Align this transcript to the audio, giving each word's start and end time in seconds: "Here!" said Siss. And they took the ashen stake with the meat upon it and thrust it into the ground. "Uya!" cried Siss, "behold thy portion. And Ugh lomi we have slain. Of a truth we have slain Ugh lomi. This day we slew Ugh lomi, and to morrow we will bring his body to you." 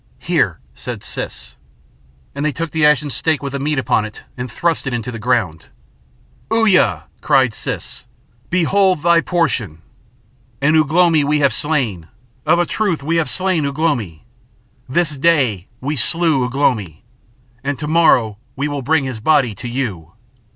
"Here!" 0.17 0.57
said 0.73 1.03
Siss. 1.03 1.55
And 2.33 2.43
they 2.43 2.51
took 2.51 2.71
the 2.71 2.83
ashen 2.83 3.11
stake 3.11 3.43
with 3.43 3.53
the 3.53 3.59
meat 3.59 3.77
upon 3.77 4.03
it 4.03 4.23
and 4.35 4.51
thrust 4.51 4.87
it 4.87 4.95
into 4.95 5.11
the 5.11 5.19
ground. 5.19 5.67
"Uya!" 6.51 7.03
cried 7.21 7.53
Siss, 7.53 8.07
"behold 8.49 9.03
thy 9.03 9.21
portion. 9.21 9.83
And 10.59 10.75
Ugh 10.75 10.91
lomi 10.91 11.23
we 11.23 11.37
have 11.41 11.53
slain. 11.53 12.07
Of 12.47 12.57
a 12.57 12.65
truth 12.65 13.03
we 13.03 13.17
have 13.17 13.29
slain 13.29 13.63
Ugh 13.63 13.77
lomi. 13.77 14.25
This 14.89 15.19
day 15.19 15.67
we 15.81 15.95
slew 15.95 16.45
Ugh 16.45 16.55
lomi, 16.55 17.03
and 17.63 17.77
to 17.77 17.87
morrow 17.87 18.39
we 18.55 18.67
will 18.67 18.81
bring 18.81 19.03
his 19.03 19.19
body 19.19 19.53
to 19.53 19.67
you." 19.67 20.13